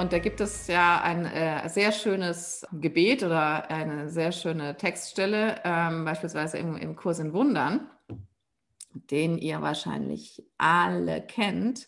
Und 0.00 0.14
da 0.14 0.18
gibt 0.18 0.40
es 0.40 0.66
ja 0.66 1.02
ein 1.02 1.26
äh, 1.26 1.68
sehr 1.68 1.92
schönes 1.92 2.66
Gebet 2.72 3.22
oder 3.22 3.68
eine 3.68 4.08
sehr 4.08 4.32
schöne 4.32 4.74
Textstelle, 4.78 5.60
ähm, 5.62 6.06
beispielsweise 6.06 6.56
im, 6.56 6.78
im 6.78 6.96
Kurs 6.96 7.18
in 7.18 7.34
Wundern, 7.34 7.86
den 8.94 9.36
ihr 9.36 9.60
wahrscheinlich 9.60 10.42
alle 10.56 11.20
kennt. 11.20 11.86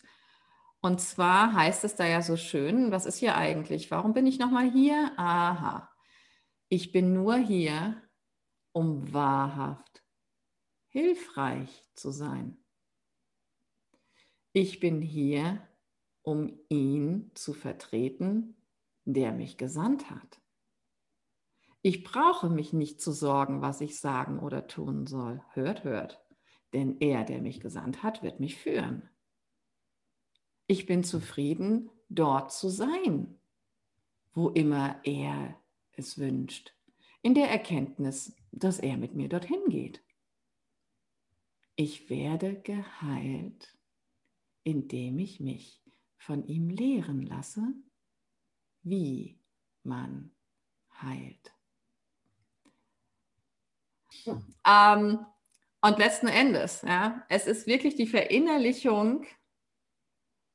Und 0.79 1.01
zwar 1.01 1.53
heißt 1.53 1.85
es 1.85 1.95
da 1.95 2.05
ja 2.05 2.21
so 2.21 2.37
schön, 2.37 2.91
was 2.91 3.07
ist 3.07 3.17
hier 3.17 3.35
eigentlich? 3.35 3.89
Warum 3.89 4.13
bin 4.13 4.27
ich 4.27 4.37
nochmal 4.37 4.69
hier? 4.69 5.11
Aha, 5.17 5.89
ich 6.69 6.91
bin 6.91 7.15
nur 7.15 7.37
hier, 7.37 7.99
um 8.73 9.11
wahrhaft 9.11 10.03
hilfreich 10.89 11.83
zu 11.95 12.11
sein. 12.11 12.63
Ich 14.51 14.79
bin 14.79 15.01
hier, 15.01 15.67
um 16.23 16.57
ihn 16.69 17.31
zu 17.35 17.53
vertreten, 17.53 18.55
der 19.05 19.31
mich 19.33 19.57
gesandt 19.57 20.09
hat. 20.09 20.41
Ich 21.81 22.03
brauche 22.03 22.49
mich 22.49 22.71
nicht 22.71 23.01
zu 23.01 23.11
sorgen, 23.11 23.61
was 23.61 23.81
ich 23.81 23.99
sagen 23.99 24.39
oder 24.39 24.67
tun 24.67 25.05
soll. 25.05 25.43
Hört, 25.51 25.83
hört. 25.83 26.21
Denn 26.71 26.97
er, 27.01 27.25
der 27.25 27.41
mich 27.41 27.59
gesandt 27.59 28.01
hat, 28.01 28.23
wird 28.23 28.39
mich 28.39 28.55
führen. 28.55 29.09
Ich 30.65 30.85
bin 30.85 31.03
zufrieden, 31.03 31.89
dort 32.07 32.53
zu 32.53 32.69
sein, 32.69 33.37
wo 34.33 34.49
immer 34.49 34.99
er 35.03 35.59
es 35.91 36.17
wünscht, 36.17 36.73
in 37.21 37.33
der 37.33 37.49
Erkenntnis, 37.49 38.35
dass 38.51 38.79
er 38.79 38.97
mit 38.97 39.13
mir 39.13 39.27
dorthin 39.27 39.63
geht. 39.67 40.01
Ich 41.75 42.09
werde 42.09 42.61
geheilt, 42.61 43.77
indem 44.63 45.19
ich 45.19 45.39
mich 45.41 45.82
von 46.23 46.47
ihm 46.47 46.69
lehren 46.69 47.25
lasse, 47.25 47.61
wie 48.81 49.37
man 49.83 50.31
heilt. 51.01 51.53
Ähm, 54.65 55.25
und 55.81 55.97
letzten 55.97 56.27
Endes, 56.27 56.81
ja, 56.83 57.25
es 57.27 57.45
ist 57.45 57.67
wirklich 57.67 57.95
die 57.95 58.07
Verinnerlichung 58.07 59.25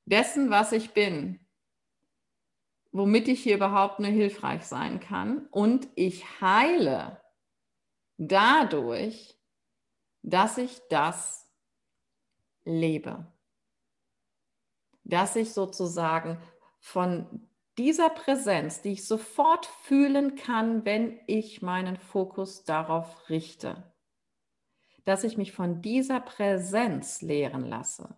dessen, 0.06 0.48
was 0.48 0.72
ich 0.72 0.94
bin, 0.94 1.38
womit 2.90 3.28
ich 3.28 3.42
hier 3.42 3.56
überhaupt 3.56 4.00
nur 4.00 4.10
hilfreich 4.10 4.64
sein 4.64 5.00
kann. 5.00 5.46
Und 5.48 5.88
ich 5.96 6.40
heile 6.40 7.20
dadurch, 8.16 9.38
dass 10.22 10.56
ich 10.56 10.80
das 10.88 11.52
lebe 12.64 13.30
dass 15.08 15.36
ich 15.36 15.52
sozusagen 15.52 16.38
von 16.78 17.48
dieser 17.76 18.10
Präsenz, 18.10 18.82
die 18.82 18.92
ich 18.92 19.06
sofort 19.06 19.66
fühlen 19.66 20.36
kann, 20.36 20.84
wenn 20.84 21.18
ich 21.26 21.62
meinen 21.62 21.96
Fokus 21.96 22.64
darauf 22.64 23.28
richte, 23.28 23.92
dass 25.04 25.24
ich 25.24 25.36
mich 25.36 25.52
von 25.52 25.80
dieser 25.80 26.20
Präsenz 26.20 27.22
lehren 27.22 27.64
lasse, 27.64 28.16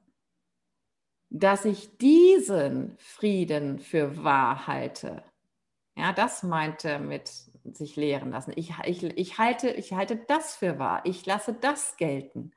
dass 1.28 1.64
ich 1.64 1.96
diesen 1.98 2.96
Frieden 2.98 3.78
für 3.78 4.24
wahr 4.24 4.66
halte. 4.66 5.22
Ja, 5.96 6.12
das 6.12 6.42
meinte 6.42 6.98
mit 6.98 7.28
sich 7.28 7.94
lehren 7.96 8.30
lassen. 8.30 8.52
Ich, 8.56 8.72
ich, 8.84 9.04
ich, 9.04 9.38
halte, 9.38 9.70
ich 9.70 9.92
halte 9.92 10.16
das 10.16 10.56
für 10.56 10.78
wahr. 10.78 11.02
Ich 11.04 11.24
lasse 11.26 11.52
das 11.52 11.96
gelten 11.96 12.52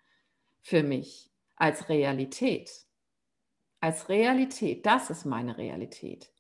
für 0.62 0.82
mich 0.82 1.30
als 1.56 1.90
Realität 1.90 2.83
als 3.84 4.08
Realität. 4.08 4.86
Das 4.86 5.10
ist 5.10 5.26
meine 5.26 5.58
Realität. 5.58 6.32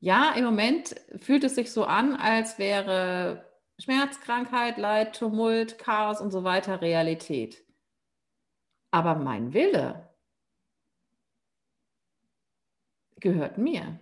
Ja, 0.00 0.32
im 0.32 0.44
Moment 0.44 0.96
fühlt 1.20 1.44
es 1.44 1.54
sich 1.54 1.70
so 1.70 1.84
an, 1.84 2.16
als 2.16 2.58
wäre 2.58 3.48
Schmerz, 3.78 4.20
Krankheit, 4.20 4.78
Leid, 4.78 5.16
Tumult, 5.16 5.78
Chaos 5.78 6.20
und 6.20 6.32
so 6.32 6.42
weiter 6.42 6.80
Realität. 6.80 7.64
Aber 8.90 9.14
mein 9.14 9.54
Wille 9.54 10.10
gehört 13.20 13.58
mir. 13.58 14.00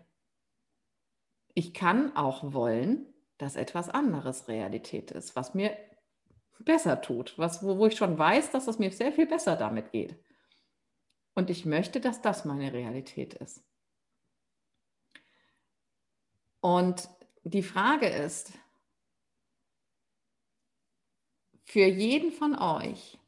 Ich 1.53 1.75
kann 1.75 2.17
auch 2.17 2.55
wollen, 2.55 3.13
dass 3.37 3.57
etwas 3.57 3.91
anderes 3.91 4.49
Realität 4.49 5.11
ist, 5.11 5.37
was 5.37 5.53
mir 5.53 5.77
besser 6.59 7.03
tut, 7.03 7.37
was, 7.37 7.63
wo, 7.63 7.77
wo 7.77 7.87
ich 7.89 7.97
schon 7.97 8.19
weiß, 8.19 8.53
dass 8.53 8.69
es 8.69 8.79
mir 8.79 8.91
sehr 8.91 9.13
viel 9.13 9.27
besser 9.27 9.57
damit 9.57 9.93
geht. 9.93 10.17
Und 11.41 11.49
ich 11.49 11.65
möchte, 11.65 12.01
dass 12.01 12.21
das 12.21 12.45
meine 12.45 12.71
Realität 12.71 13.33
ist. 13.33 13.65
Und 16.61 17.09
die 17.45 17.63
Frage 17.63 18.09
ist, 18.09 18.53
für 21.65 21.87
jeden 21.87 22.31
von 22.31 22.59
euch 22.59 23.19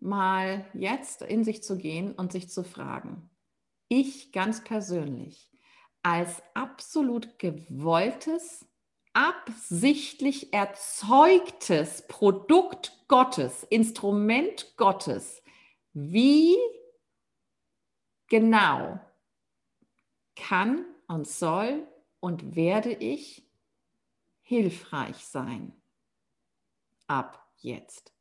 mal 0.00 0.64
jetzt 0.72 1.20
in 1.20 1.44
sich 1.44 1.62
zu 1.62 1.76
gehen 1.76 2.14
und 2.14 2.32
sich 2.32 2.48
zu 2.48 2.64
fragen, 2.64 3.28
ich 3.88 4.32
ganz 4.32 4.64
persönlich 4.64 5.52
als 6.02 6.42
absolut 6.54 7.38
gewolltes, 7.38 8.66
absichtlich 9.12 10.54
erzeugtes 10.54 12.06
Produkt 12.08 13.04
Gottes, 13.06 13.64
Instrument 13.64 14.78
Gottes, 14.78 15.42
wie 15.92 16.56
genau 18.28 19.00
kann 20.36 20.84
und 21.06 21.26
soll 21.26 21.86
und 22.20 22.56
werde 22.56 22.92
ich 22.92 23.46
hilfreich 24.42 25.24
sein 25.26 25.72
ab 27.06 27.46
jetzt. 27.58 28.12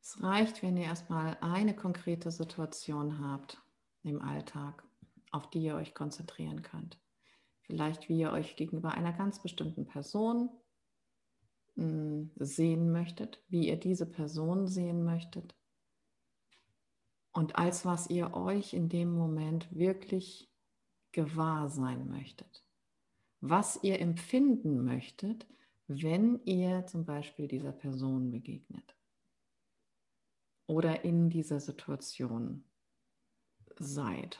Es 0.00 0.22
reicht, 0.22 0.62
wenn 0.62 0.76
ihr 0.76 0.84
erstmal 0.84 1.36
eine 1.40 1.74
konkrete 1.74 2.30
Situation 2.30 3.18
habt 3.20 3.60
im 4.02 4.22
Alltag, 4.22 4.84
auf 5.32 5.50
die 5.50 5.64
ihr 5.64 5.74
euch 5.74 5.94
konzentrieren 5.94 6.62
könnt. 6.62 6.98
Vielleicht 7.62 8.08
wie 8.08 8.20
ihr 8.20 8.30
euch 8.30 8.56
gegenüber 8.56 8.92
einer 8.92 9.12
ganz 9.12 9.42
bestimmten 9.42 9.86
Person 9.86 10.48
sehen 11.76 12.90
möchtet, 12.90 13.42
wie 13.48 13.68
ihr 13.68 13.76
diese 13.76 14.06
Person 14.06 14.66
sehen 14.66 15.04
möchtet 15.04 15.54
und 17.32 17.56
als 17.56 17.84
was 17.84 18.08
ihr 18.08 18.34
euch 18.34 18.72
in 18.72 18.88
dem 18.88 19.12
Moment 19.14 19.74
wirklich 19.74 20.50
gewahr 21.12 21.68
sein 21.68 22.08
möchtet. 22.08 22.64
Was 23.40 23.78
ihr 23.82 24.00
empfinden 24.00 24.84
möchtet, 24.84 25.46
wenn 25.86 26.40
ihr 26.44 26.86
zum 26.86 27.04
Beispiel 27.04 27.46
dieser 27.46 27.72
Person 27.72 28.30
begegnet 28.30 28.96
oder 30.66 31.04
in 31.04 31.28
dieser 31.28 31.60
Situation 31.60 32.64
seid. 33.78 34.38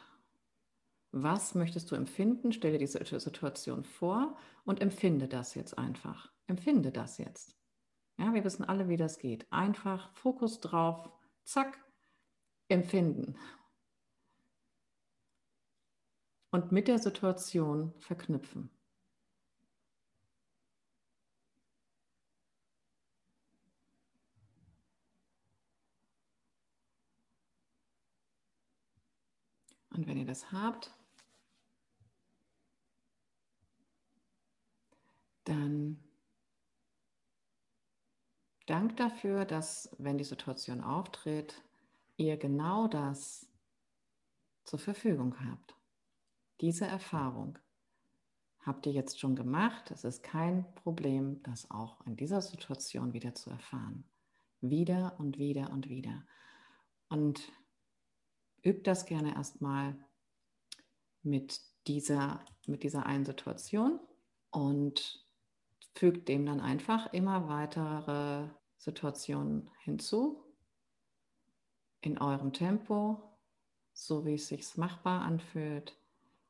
Was 1.13 1.55
möchtest 1.55 1.91
du 1.91 1.95
empfinden? 1.95 2.53
Stelle 2.53 2.79
diese 2.79 3.05
Situation 3.21 3.85
vor 3.85 4.37
und 4.65 4.81
empfinde 4.81 5.29
das 5.29 5.55
jetzt 5.55 5.79
einfach. 5.79 6.33
Empfinde 6.47 6.93
das 6.93 7.19
jetzt. 7.19 7.57
Ja, 8.19 8.33
wir 8.33 8.45
wissen 8.45 8.65
alle, 8.65 8.89
wie 8.89 8.97
das 8.97 9.19
geht. 9.19 9.51
Einfach 9.53 10.12
Fokus 10.15 10.61
drauf, 10.61 11.11
zack, 11.45 11.79
empfinden. 12.69 13.37
Und 16.51 16.72
mit 16.72 16.89
der 16.89 16.98
Situation 16.98 17.93
verknüpfen. 17.98 18.71
Und 29.91 30.07
wenn 30.07 30.19
ihr 30.19 30.27
das 30.27 30.53
habt, 30.53 30.93
dann 35.45 36.06
Dank 38.66 38.97
dafür, 38.97 39.45
dass, 39.45 39.95
wenn 39.98 40.18
die 40.18 40.24
Situation 40.24 40.83
auftritt, 40.83 41.63
ihr 42.16 42.36
genau 42.36 42.89
das 42.89 43.48
zur 44.65 44.78
Verfügung 44.78 45.36
habt. 45.48 45.77
Diese 46.60 46.86
Erfahrung 46.86 47.59
habt 48.60 48.86
ihr 48.86 48.92
jetzt 48.92 49.21
schon 49.21 49.36
gemacht. 49.36 49.91
Es 49.92 50.03
ist 50.03 50.22
kein 50.22 50.66
Problem, 50.74 51.42
das 51.45 51.71
auch 51.71 52.04
in 52.07 52.16
dieser 52.16 52.42
Situation 52.42 53.13
wieder 53.13 53.34
zu 53.34 53.51
erfahren. 53.51 54.04
Wieder 54.60 55.15
und 55.19 55.39
wieder 55.39 55.71
und 55.71 55.89
wieder. 55.89 56.27
Und 57.09 57.53
übt 58.65 58.83
das 58.83 59.07
gerne 59.07 59.34
erstmal 59.34 59.97
mit 61.22 61.60
dieser, 61.86 62.45
mit 62.66 62.83
dieser 62.83 63.07
einen 63.07 63.24
Situation 63.24 64.01
und 64.51 65.26
fügt 65.97 66.28
dem 66.28 66.45
dann 66.45 66.60
einfach 66.60 67.13
immer 67.13 67.48
weitere 67.48 68.48
Situationen 68.77 69.71
hinzu, 69.83 70.45
in 72.03 72.19
eurem 72.19 72.53
Tempo, 72.53 73.22
so 73.93 74.27
wie 74.27 74.34
es 74.34 74.48
sich 74.48 74.77
machbar 74.77 75.22
anfühlt. 75.22 75.98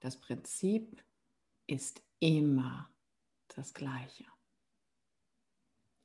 Das 0.01 0.17
Prinzip 0.17 1.03
ist 1.67 2.03
immer 2.19 2.91
das 3.49 3.73
gleiche. 3.73 4.25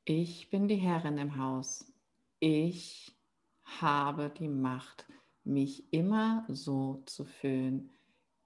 Ich 0.04 0.48
bin 0.50 0.68
die 0.68 0.76
Herrin 0.76 1.18
im 1.18 1.36
Haus. 1.36 1.92
Ich 2.38 3.16
habe 3.64 4.30
die 4.30 4.48
Macht, 4.48 5.06
mich 5.44 5.92
immer 5.92 6.44
so 6.48 7.02
zu 7.06 7.24
fühlen, 7.24 7.90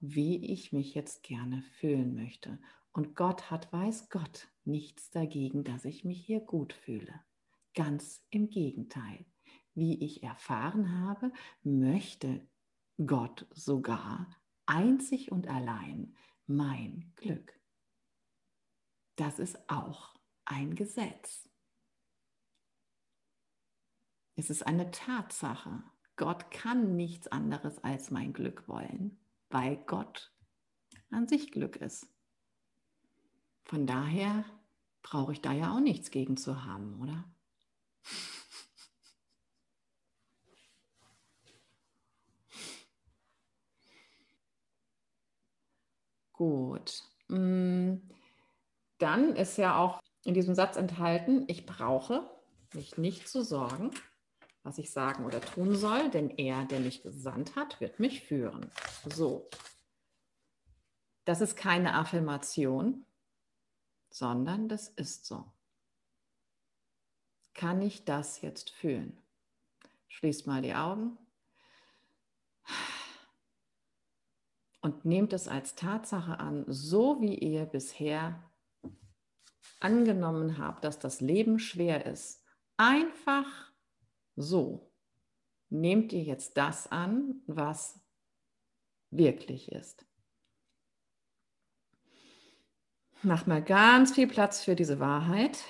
wie 0.00 0.52
ich 0.52 0.72
mich 0.72 0.94
jetzt 0.94 1.22
gerne 1.22 1.62
fühlen 1.62 2.14
möchte. 2.14 2.58
Und 2.92 3.14
Gott 3.14 3.50
hat, 3.50 3.70
weiß 3.72 4.08
Gott, 4.08 4.48
nichts 4.66 5.10
dagegen, 5.10 5.64
dass 5.64 5.84
ich 5.84 6.04
mich 6.04 6.24
hier 6.24 6.40
gut 6.40 6.72
fühle. 6.72 7.20
Ganz 7.74 8.24
im 8.30 8.48
Gegenteil. 8.48 9.26
Wie 9.74 10.02
ich 10.02 10.22
erfahren 10.22 11.00
habe, 11.02 11.32
möchte 11.62 12.46
Gott 13.04 13.46
sogar 13.52 14.30
einzig 14.64 15.30
und 15.30 15.48
allein 15.48 16.16
mein 16.46 17.12
Glück. 17.16 17.60
Das 19.16 19.38
ist 19.38 19.68
auch 19.68 20.14
ein 20.44 20.74
Gesetz. 20.74 21.48
Es 24.36 24.50
ist 24.50 24.66
eine 24.66 24.90
Tatsache. 24.90 25.82
Gott 26.16 26.50
kann 26.50 26.96
nichts 26.96 27.28
anderes 27.28 27.82
als 27.84 28.10
mein 28.10 28.32
Glück 28.32 28.68
wollen, 28.68 29.18
weil 29.50 29.76
Gott 29.76 30.34
an 31.10 31.28
sich 31.28 31.52
Glück 31.52 31.76
ist. 31.76 32.08
Von 33.64 33.86
daher 33.86 34.44
brauche 35.06 35.30
ich 35.32 35.40
da 35.40 35.52
ja 35.52 35.72
auch 35.72 35.78
nichts 35.78 36.10
gegen 36.10 36.36
zu 36.36 36.64
haben, 36.64 37.00
oder? 37.00 37.24
Gut. 46.32 47.04
Mm, 47.28 47.98
dann 48.98 49.36
ist 49.36 49.56
ja 49.58 49.78
auch 49.78 50.02
in 50.24 50.34
diesem 50.34 50.56
Satz 50.56 50.76
enthalten, 50.76 51.44
ich 51.46 51.66
brauche 51.66 52.28
mich 52.74 52.98
nicht 52.98 53.28
zu 53.28 53.44
sorgen, 53.44 53.92
was 54.64 54.78
ich 54.78 54.90
sagen 54.90 55.24
oder 55.24 55.40
tun 55.40 55.76
soll, 55.76 56.10
denn 56.10 56.30
er, 56.30 56.64
der 56.64 56.80
mich 56.80 57.04
gesandt 57.04 57.54
hat, 57.54 57.80
wird 57.80 58.00
mich 58.00 58.22
führen. 58.24 58.72
So. 59.14 59.48
Das 61.24 61.40
ist 61.40 61.54
keine 61.54 61.94
Affirmation, 61.94 63.05
sondern 64.10 64.68
das 64.68 64.88
ist 64.88 65.26
so. 65.26 65.44
Kann 67.54 67.80
ich 67.82 68.04
das 68.04 68.40
jetzt 68.42 68.70
fühlen? 68.70 69.16
Schließt 70.08 70.46
mal 70.46 70.62
die 70.62 70.74
Augen 70.74 71.18
und 74.80 75.04
nehmt 75.04 75.32
es 75.32 75.48
als 75.48 75.74
Tatsache 75.74 76.38
an, 76.38 76.64
so 76.68 77.20
wie 77.20 77.34
ihr 77.34 77.66
bisher 77.66 78.42
angenommen 79.80 80.58
habt, 80.58 80.84
dass 80.84 80.98
das 80.98 81.20
Leben 81.20 81.58
schwer 81.58 82.06
ist. 82.06 82.44
Einfach 82.76 83.72
so 84.36 84.92
nehmt 85.70 86.12
ihr 86.12 86.22
jetzt 86.22 86.56
das 86.56 86.90
an, 86.90 87.42
was 87.46 88.00
wirklich 89.10 89.72
ist. 89.72 90.06
Mach 93.22 93.46
mal 93.46 93.62
ganz 93.62 94.14
viel 94.14 94.26
Platz 94.28 94.62
für 94.62 94.76
diese 94.76 95.00
Wahrheit. 95.00 95.64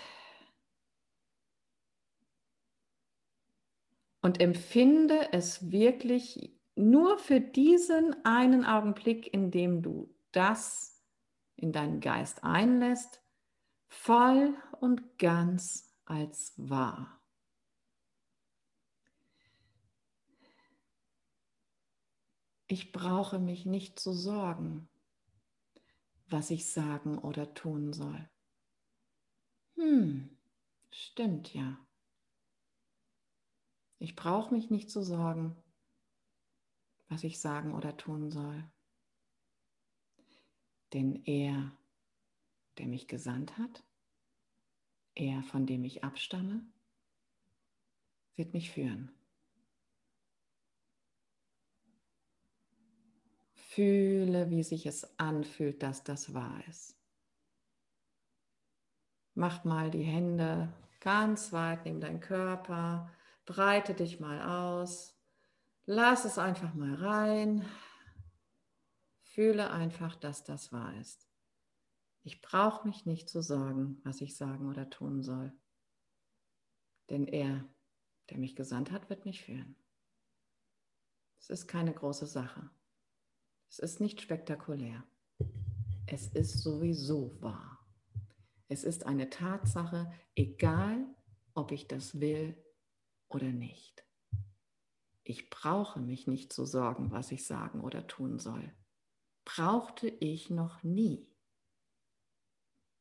Und 4.21 4.41
empfinde 4.41 5.33
es 5.33 5.71
wirklich 5.71 6.53
nur 6.75 7.19
für 7.19 7.41
diesen 7.41 8.25
einen 8.25 8.65
Augenblick, 8.65 9.33
in 9.33 9.51
dem 9.51 9.83
du 9.83 10.15
das 10.33 11.01
in 11.55 11.73
deinen 11.73 12.01
Geist 12.01 12.45
einlässt, 12.45 13.23
voll 13.89 14.55
und 14.81 15.19
ganz 15.19 15.97
als 16.05 16.53
wahr. 16.57 17.21
Ich 22.67 22.93
brauche 22.93 23.39
mich 23.39 23.65
nicht 23.65 23.99
zu 24.01 24.13
sorgen, 24.13 24.89
was 26.29 26.51
ich 26.51 26.71
sagen 26.71 27.19
oder 27.19 27.55
tun 27.55 27.93
soll. 27.93 28.29
Hm, 29.77 30.37
stimmt 30.91 31.55
ja. 31.55 31.79
Ich 33.99 34.17
brauche 34.17 34.53
mich 34.55 34.71
nicht 34.71 34.91
zu 34.91 35.03
sorgen, 35.03 35.57
was 37.09 37.25
ich 37.25 37.41
sagen 37.41 37.75
oder 37.75 37.97
tun 37.97 38.31
soll. 38.31 38.65
Denn 40.93 41.25
er, 41.25 41.73
der 42.79 42.87
mich 42.87 43.09
gesandt 43.09 43.57
hat, 43.59 43.85
er, 45.15 45.43
von 45.45 45.67
dem 45.67 45.85
ich 45.85 46.05
abstamme, 46.05 46.67
wird 48.37 48.53
mich 48.53 48.71
führen. 48.71 49.16
Fühle, 53.77 54.51
wie 54.51 54.63
sich 54.63 54.87
es 54.87 55.19
anfühlt, 55.19 55.83
dass 55.83 56.03
das 56.03 56.35
wahr 56.35 56.61
ist. 56.69 56.97
Mach 59.35 59.65
mal 59.65 59.91
die 59.91 60.03
Hände 60.03 60.73
ganz 61.01 61.53
weit 61.53 61.85
neben 61.85 62.01
deinen 62.01 62.21
Körper, 62.21 63.11
breite 63.45 63.95
dich 63.95 64.19
mal 64.19 64.43
aus 64.43 65.17
Lass 65.89 66.25
es 66.25 66.37
einfach 66.37 66.75
mal 66.75 66.95
rein. 66.95 67.65
Fühle 69.23 69.71
einfach, 69.71 70.17
dass 70.17 70.43
das 70.43 70.73
wahr 70.73 70.93
ist. 71.01 71.29
Ich 72.25 72.43
brauche 72.43 72.89
mich 72.89 73.07
nicht 73.07 73.29
zu 73.29 73.41
sorgen, 73.41 74.01
was 74.03 74.21
ich 74.21 74.37
sagen 74.37 74.69
oder 74.69 74.91
tun 74.91 75.23
soll. 75.23 75.53
Denn 77.09 77.29
er, 77.29 77.65
der 78.31 78.39
mich 78.39 78.57
gesandt 78.57 78.91
hat, 78.91 79.09
wird 79.11 79.27
mich 79.27 79.43
führen. 79.43 79.77
Es 81.39 81.51
ist 81.51 81.69
keine 81.69 81.95
große 81.95 82.27
Sache. 82.27 82.69
Es 83.69 83.79
ist 83.79 84.01
nicht 84.01 84.21
spektakulär. 84.21 85.05
Es 86.07 86.29
ist 86.29 86.61
sowieso 86.63 87.41
wahr. 87.41 87.85
Es 88.69 88.85
ist 88.85 89.07
eine 89.07 89.31
Tatsache, 89.31 90.13
egal 90.35 91.05
ob 91.55 91.73
ich 91.73 91.89
das 91.89 92.21
will 92.21 92.57
oder 93.29 93.49
nicht. 93.49 94.05
Ich 95.25 95.51
brauche 95.51 95.99
mich 96.01 96.27
nicht 96.27 96.53
zu 96.53 96.65
sorgen, 96.65 97.11
was 97.11 97.33
ich 97.33 97.45
sagen 97.45 97.81
oder 97.81 98.07
tun 98.07 98.39
soll. 98.39 98.73
Brauchte 99.45 100.09
ich 100.09 100.51
noch 100.51 100.83
nie. 100.83 101.29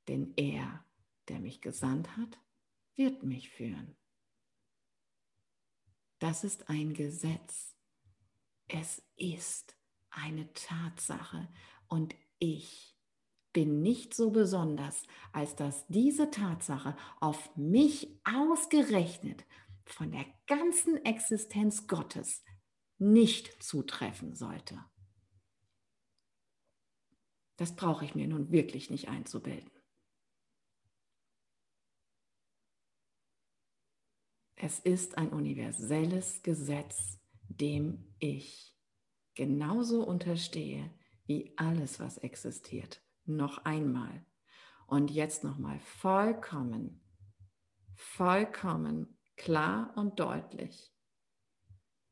Denn 0.07 0.33
er, 0.35 0.83
der 1.27 1.39
mich 1.39 1.61
gesandt 1.61 2.17
hat, 2.17 2.39
wird 2.95 3.23
mich 3.23 3.49
führen. 3.49 3.95
Das 6.19 6.43
ist 6.43 6.69
ein 6.69 6.93
Gesetz. 6.93 7.75
Es 8.67 9.03
ist 9.15 9.75
eine 10.15 10.51
Tatsache 10.53 11.47
und 11.87 12.15
ich 12.39 12.95
bin 13.53 13.81
nicht 13.81 14.13
so 14.13 14.31
besonders, 14.31 15.03
als 15.31 15.55
dass 15.55 15.87
diese 15.87 16.29
Tatsache 16.29 16.97
auf 17.21 17.55
mich 17.55 18.19
ausgerechnet 18.25 19.45
von 19.85 20.11
der 20.11 20.25
ganzen 20.47 20.97
Existenz 21.05 21.87
Gottes 21.87 22.43
nicht 22.97 23.63
zutreffen 23.63 24.35
sollte. 24.35 24.83
Das 27.57 27.75
brauche 27.75 28.03
ich 28.03 28.15
mir 28.15 28.27
nun 28.27 28.51
wirklich 28.51 28.89
nicht 28.89 29.07
einzubilden. 29.07 29.71
Es 34.57 34.79
ist 34.79 35.17
ein 35.17 35.29
universelles 35.29 36.41
Gesetz, 36.43 37.19
dem 37.47 38.15
ich 38.19 38.74
genauso 39.35 40.03
unterstehe 40.03 40.89
wie 41.25 41.53
alles, 41.57 41.99
was 41.99 42.17
existiert. 42.17 43.01
Noch 43.25 43.65
einmal. 43.65 44.25
Und 44.87 45.11
jetzt 45.11 45.43
nochmal 45.43 45.79
vollkommen, 45.79 47.01
vollkommen 47.95 49.17
klar 49.35 49.93
und 49.95 50.19
deutlich. 50.19 50.91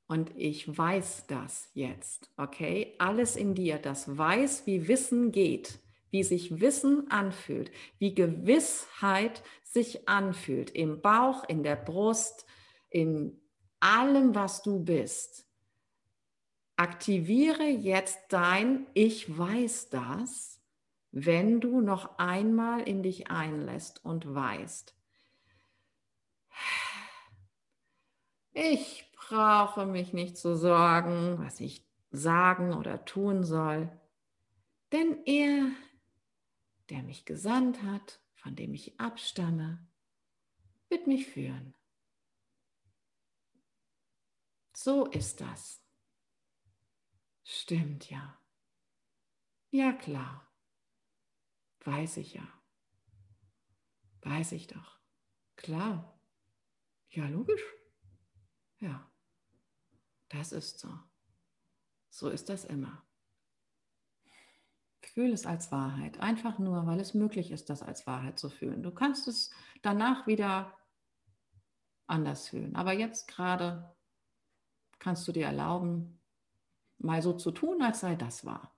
Und 0.08 0.32
ich 0.36 0.78
weiß 0.78 1.28
das 1.28 1.70
jetzt, 1.74 2.32
okay? 2.38 2.96
Alles 3.00 3.36
in 3.36 3.56
dir, 3.56 3.78
das 3.78 4.18
weiß, 4.18 4.66
wie 4.66 4.88
Wissen 4.88 5.32
geht, 5.32 5.80
wie 6.12 6.24
sich 6.24 6.60
Wissen 6.60 7.10
anfühlt, 7.10 7.72
wie 7.98 8.14
Gewissheit 8.14 9.42
sich 9.64 10.08
anfühlt, 10.08 10.70
im 10.72 11.02
Bauch, 11.02 11.44
in 11.48 11.64
der 11.64 11.76
Brust, 11.76 12.46
in 12.90 13.42
allem, 13.80 14.36
was 14.36 14.62
du 14.62 14.84
bist. 14.84 15.48
Aktiviere 16.76 17.68
jetzt 17.68 18.20
dein 18.30 18.88
Ich 18.94 19.38
weiß 19.38 19.90
das, 19.90 20.62
wenn 21.12 21.62
du 21.62 21.82
noch 21.82 22.18
einmal 22.18 22.82
in 22.82 23.04
dich 23.04 23.30
einlässt 23.30 24.04
und 24.04 24.34
weißt 24.34 24.96
Ich 28.54 29.12
brauche 29.16 29.86
mich 29.86 30.14
nicht 30.14 30.38
zu 30.38 30.56
sorgen, 30.56 31.38
was 31.40 31.60
ich 31.60 31.86
sagen 32.12 32.74
oder 32.74 33.06
tun 33.06 33.44
soll, 33.44 33.90
denn 34.92 35.18
er, 35.26 35.72
der 36.90 37.04
mich 37.04 37.26
gesandt 37.26 37.82
hat, 37.84 38.20
von 38.36 38.56
dem 38.56 38.74
ich 38.74 39.00
abstamme, 39.00 39.80
wird 40.90 41.08
mich 41.08 41.28
führen. 41.28 41.74
So 44.74 45.06
ist 45.06 45.42
das. 45.42 45.83
Stimmt 47.44 48.10
ja. 48.10 48.38
Ja 49.70 49.94
klar. 49.94 50.48
Weiß 51.84 52.18
ich 52.18 52.34
ja. 52.34 52.48
Weiß 54.22 54.54
ich 54.54 54.68
doch. 54.68 55.00
Klar. 55.56 56.20
Ja, 57.10 57.28
logisch. 57.28 57.62
Ja. 58.80 59.10
Das 60.30 60.52
ist 60.52 60.80
so. 60.80 60.90
So 62.10 62.30
ist 62.30 62.50
das 62.50 62.66
immer. 62.66 63.06
Fühl 65.02 65.32
es 65.32 65.46
als 65.46 65.72
Wahrheit. 65.72 66.20
Einfach 66.20 66.58
nur, 66.58 66.88
weil 66.88 67.00
es 67.00 67.14
möglich 67.14 67.52
ist, 67.52 67.70
das 67.70 67.84
als 67.84 68.08
Wahrheit 68.08 68.40
zu 68.40 68.50
fühlen. 68.50 68.82
Du 68.82 68.92
kannst 68.92 69.28
es 69.28 69.52
danach 69.82 70.26
wieder 70.26 70.76
anders 72.08 72.48
fühlen. 72.48 72.76
Aber 72.76 72.94
jetzt 72.94 73.28
gerade 73.28 73.96
kannst 75.00 75.28
du 75.28 75.32
dir 75.32 75.46
erlauben, 75.46 76.23
mal 77.04 77.22
so 77.22 77.34
zu 77.34 77.52
tun, 77.52 77.82
als 77.82 78.00
sei 78.00 78.16
das 78.16 78.46
wahr. 78.46 78.74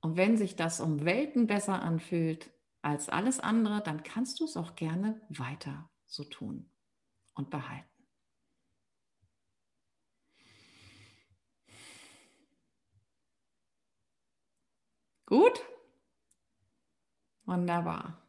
Und 0.00 0.16
wenn 0.16 0.36
sich 0.36 0.56
das 0.56 0.80
um 0.80 1.04
Welten 1.04 1.46
besser 1.46 1.80
anfühlt 1.80 2.50
als 2.82 3.08
alles 3.08 3.38
andere, 3.38 3.82
dann 3.82 4.02
kannst 4.02 4.40
du 4.40 4.44
es 4.44 4.56
auch 4.56 4.74
gerne 4.74 5.20
weiter 5.28 5.88
so 6.06 6.24
tun 6.24 6.68
und 7.34 7.50
behalten. 7.50 7.88
Gut? 15.26 15.64
Wunderbar. 17.44 18.22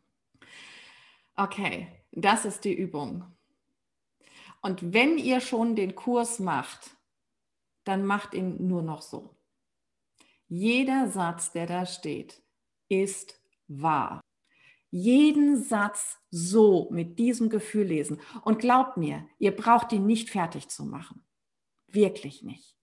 Okay, 1.36 1.88
das 2.12 2.46
ist 2.46 2.64
die 2.64 2.74
Übung. 2.74 3.26
Und 4.62 4.94
wenn 4.94 5.18
ihr 5.18 5.42
schon 5.42 5.76
den 5.76 5.96
Kurs 5.96 6.40
macht, 6.40 6.96
dann 7.84 8.06
macht 8.06 8.34
ihn 8.34 8.68
nur 8.68 8.82
noch 8.82 9.02
so. 9.02 9.38
Jeder 10.48 11.10
Satz, 11.10 11.52
der 11.52 11.66
da 11.66 11.86
steht, 11.86 12.44
ist 12.90 13.42
wahr. 13.68 14.22
Jeden 14.92 15.64
Satz 15.64 16.20
so 16.30 16.90
mit 16.92 17.18
diesem 17.18 17.50
Gefühl 17.50 17.88
lesen. 17.88 18.22
Und 18.44 18.60
glaubt 18.60 18.98
mir, 18.98 19.28
ihr 19.40 19.56
braucht 19.56 19.92
ihn 19.92 20.06
nicht 20.06 20.30
fertig 20.30 20.70
zu 20.70 20.86
machen. 20.86 21.26
Wirklich 21.88 22.44
nicht. 22.44 22.78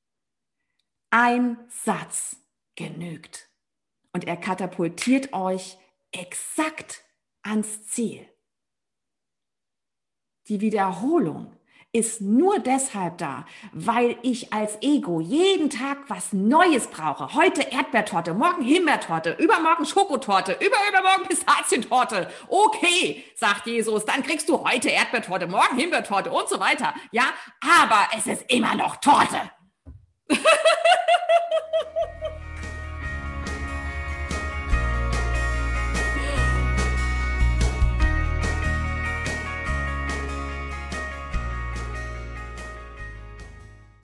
Ein 1.10 1.56
Satz 1.68 2.36
genügt. 2.74 3.48
Und 4.12 4.24
er 4.24 4.36
katapultiert 4.36 5.32
euch 5.32 5.78
exakt 6.10 7.04
ans 7.42 7.86
Ziel. 7.86 8.28
Die 10.48 10.60
Wiederholung 10.60 11.56
ist 11.92 12.20
nur 12.20 12.60
deshalb 12.60 13.18
da, 13.18 13.44
weil 13.72 14.16
ich 14.22 14.52
als 14.52 14.78
Ego 14.80 15.20
jeden 15.20 15.70
Tag 15.70 15.98
was 16.06 16.32
Neues 16.32 16.86
brauche. 16.86 17.34
Heute 17.34 17.62
Erdbeertorte, 17.62 18.32
morgen 18.32 18.62
Himbeertorte, 18.62 19.32
übermorgen 19.32 19.84
Schokotorte, 19.84 20.52
überübermorgen 20.52 21.26
Pistazientorte. 21.26 22.30
Okay, 22.48 23.24
sagt 23.34 23.66
Jesus, 23.66 24.04
dann 24.04 24.22
kriegst 24.22 24.48
du 24.48 24.64
heute 24.64 24.88
Erdbeertorte, 24.88 25.48
morgen 25.48 25.76
Himbeertorte 25.76 26.30
und 26.30 26.48
so 26.48 26.60
weiter. 26.60 26.94
Ja, 27.10 27.24
aber 27.60 28.08
es 28.16 28.26
ist 28.28 28.44
immer 28.48 28.76
noch 28.76 28.96
Torte. 28.96 29.50